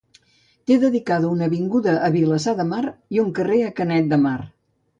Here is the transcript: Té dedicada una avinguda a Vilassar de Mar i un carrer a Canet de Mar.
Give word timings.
Té 0.69 0.77
dedicada 0.83 1.29
una 1.35 1.49
avinguda 1.51 1.93
a 2.09 2.11
Vilassar 2.17 2.57
de 2.63 2.67
Mar 2.73 2.81
i 3.19 3.23
un 3.27 3.31
carrer 3.41 3.63
a 3.69 3.73
Canet 3.81 4.13
de 4.17 4.23
Mar. 4.27 4.39